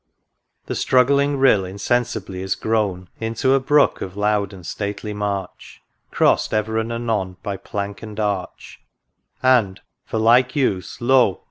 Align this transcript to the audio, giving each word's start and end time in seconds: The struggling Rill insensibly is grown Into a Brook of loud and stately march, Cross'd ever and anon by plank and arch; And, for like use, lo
The 0.65 0.73
struggling 0.73 1.37
Rill 1.37 1.63
insensibly 1.63 2.41
is 2.41 2.55
grown 2.55 3.07
Into 3.19 3.53
a 3.53 3.59
Brook 3.59 4.01
of 4.01 4.17
loud 4.17 4.51
and 4.51 4.65
stately 4.65 5.13
march, 5.13 5.79
Cross'd 6.09 6.55
ever 6.55 6.79
and 6.79 6.91
anon 6.91 7.37
by 7.43 7.55
plank 7.55 8.01
and 8.01 8.19
arch; 8.19 8.79
And, 9.43 9.79
for 10.07 10.17
like 10.17 10.55
use, 10.55 10.97
lo 11.01 11.39